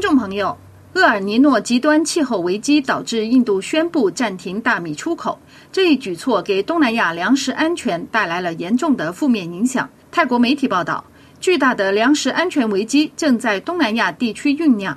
[0.00, 0.56] 听众朋友，
[0.94, 5.38] 厄尔尼诺极端气候危机导致印度宣布暂停大米出口，
[5.70, 9.86] 这一举措给东南亚粮食安全带来了严重的负面影响。
[10.10, 11.04] 泰国媒体报道，
[11.38, 14.96] 巨大的粮食安全危机正在东南亚地区酝酿。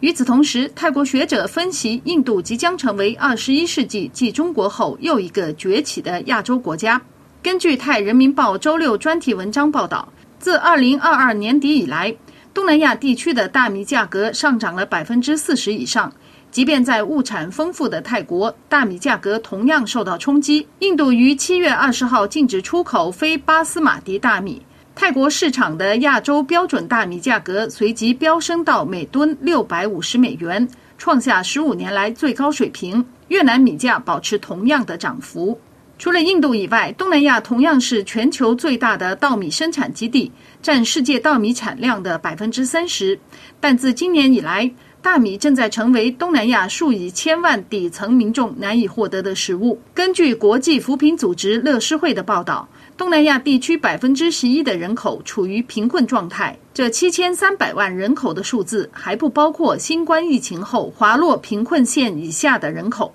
[0.00, 7.00] 与此同时，泰国学者分析，印度即将成为二十一世纪继中国后又一个崛起的亚洲国家。
[7.42, 10.06] 根据《泰人民报》周六专题文章报道，
[10.38, 12.14] 自二零二二年底以来，
[12.58, 16.12] 东南亚地区的大米价格上涨了百分之四十以上。
[16.50, 20.66] 即便在物产丰富的泰国，大米价格同样受到冲击。
[20.80, 24.60] 印度于七月二十号禁止出口非巴斯马迪大米。
[24.96, 33.06] 泰国市场的亚洲标准大米价格随即飙升到每吨六百五十美元，创下十五年来最高水平。
[33.28, 35.56] 越南米价保持同样的涨幅。
[35.98, 40.30] 除了印度以外，东南亚同样是全球最大的稻米生产基地，
[40.62, 43.18] 占世界稻米产量的百分之三十。
[43.60, 44.70] 但自今年以来，
[45.02, 49.80] 大米正在成为东南亚数以千万底层民众难以获得的食物。
[49.92, 52.68] 根据国际扶贫组织乐施会的报道。
[52.96, 63.14] 东南亚地区百分之十一的人口处于贫困状态，这七千三百万人口的数字还不包括新冠疫情后滑落贫困线以下的人口。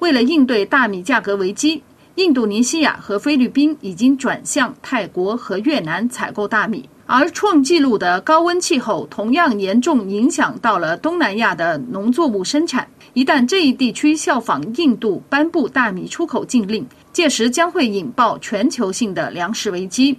[0.00, 1.82] 为了应对大米价格危机，
[2.16, 12.86] 印度尼西亚和菲律宾已经转向泰国和越南采购大米，而创纪录的高温气候同样严重影响到了东南亚的农作物生产。
[13.14, 20.18] 一旦这一地区效仿印度颁布大米出口禁令，届时将会引爆全球性的粮食危机。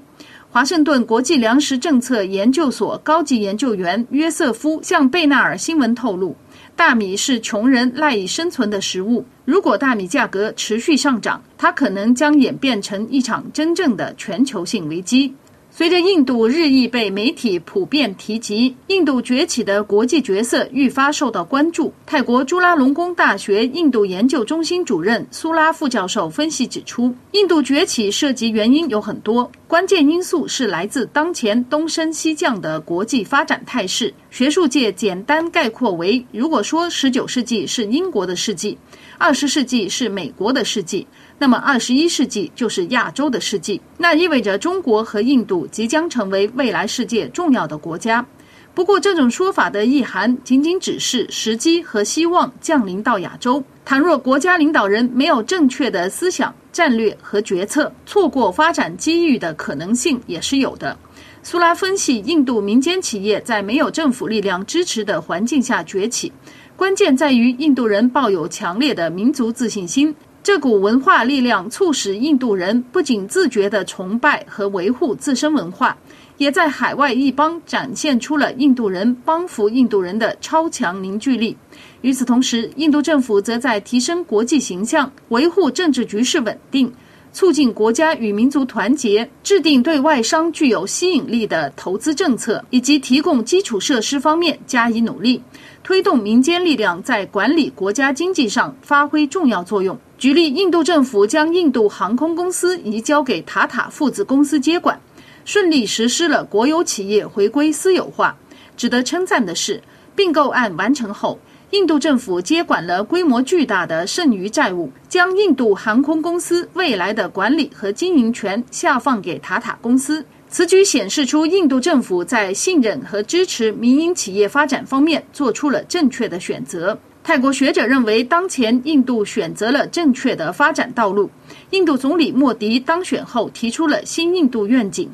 [0.54, 6.36] 华盛顿国际粮食政策研究所高级研究员约瑟夫向贝纳尔新闻透露，
[6.76, 9.26] 大米是穷人赖以生存的食物。
[9.46, 15.34] 如果大米价格持续上涨，它可能将演变成一场真正的全球性危机。
[15.76, 21.92] 随着印度日益被媒体普遍提及，印度崛起的国际角色愈发受到关注。
[22.06, 34.14] 泰国朱拉隆功大学印度研究中心主任苏拉副教授分析指出，印度崛起涉及原因有很多，关键因素是来自当前东升西降的国际发展态势。
[34.30, 38.78] 学术界简单概括为：如果说十九世纪是英国的世纪，
[39.18, 41.08] 二十世纪是美国的世纪。
[41.44, 48.26] 那么，二十一世纪就是亚洲的世纪，那意味着中国和印度即将成为未来世界重要的国家。
[48.74, 53.62] 不过，这种说法的意涵仅仅只是时机和希望降临到亚洲。
[53.84, 60.98] 倘若国家领导人没有正确的思想、战略和决策，错过发展机遇的可能性也是有的。
[61.44, 66.32] 苏拉分析，印度民间企业在没有政府力量支持的环境下崛起，
[66.78, 70.16] 关键在于印度人抱有强烈的民族自信心。
[70.44, 75.98] 这股文化力量促使印度人不仅自觉地崇拜和维护自身文化，
[76.38, 81.56] 也在海外一邦展现出了印度人帮扶印度人的超强凝聚力。
[82.02, 86.92] 与此同时，印度政府则在提升国际形象、维护政治局势稳定、
[87.32, 95.42] 促进国家与民族团结、制定对外商具有吸引力的投资政策，以及提供基础设施方面加以努力，
[95.84, 99.98] 推动民间力量在管理国家经济上发挥重要作用。
[100.24, 104.98] 举例，印度政府将印度航空公司移交给塔塔父子公司接管，
[105.44, 108.34] 顺利实施了国有企业回归私有化。
[108.78, 109.84] 值得称赞的是，
[110.16, 111.38] 并购案完成后，
[111.72, 120.26] 印度政府接管了规模巨大的剩余债务，将印度航空公司未来的管理和经营权下放给塔塔公司。
[120.48, 126.98] 此举显示出印度政府在信任和支持民营企业发展方面做出了正确的选择。
[127.24, 131.32] 泰国学者认为，当前印度选择了正确的发展道路。
[131.70, 135.10] 印度总理莫迪当选后提出了新印度愿景，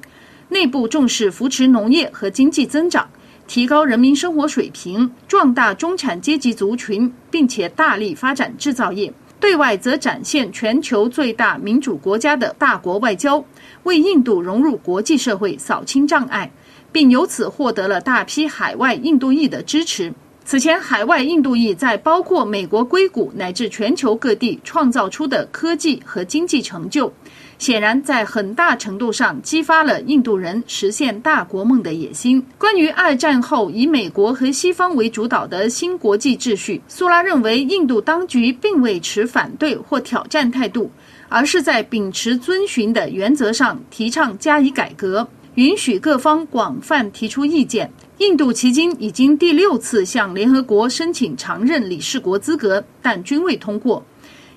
[0.49, 3.07] 内部重视扶持农业和经济增长，
[3.45, 13.45] 提高人民生活水平，壮大中产阶级族群，并且大力发展制造业；对外则展现全球最大民主国家的大国外交，
[13.83, 16.51] 为印度融入国际社会扫清障碍，
[16.91, 20.11] 并由此获得了大批海外印度裔的支持。
[20.49, 27.13] 此前，海外印度裔在包括美国硅谷乃至全球各地创造出的科技和经济成就，
[27.59, 32.43] 显然在很大程度上激发了印度人实现大国梦的野心。
[32.57, 40.89] 关于二战后以美国和西方为主导的新国际秩序，苏拉认为，印度当局并未持反对或挑战态度，
[41.27, 47.91] 而是在秉持遵循的原则上提倡加以改革，允许各方广泛提出意见。
[48.19, 54.03] 印度迄今已经第六次向联合国申请常任理事国资格但均未通过。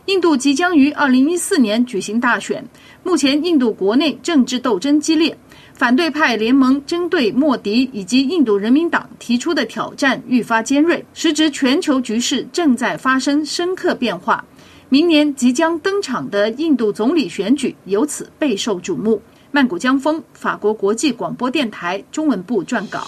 [0.06, 2.64] 印度即将于二零一四年举行大选。
[3.04, 5.36] 目前印度国内政治斗争激烈
[5.74, 14.44] 反对派联盟针对莫迪以及印度人民党提出的挑战愈发尖锐时值全球局势正在发生深刻变化。
[14.88, 19.22] 明年即将登场的印度总理选举由此备受瞩目。
[19.54, 23.06] 曼谷江风，法国国际广播电台中文部撰稿。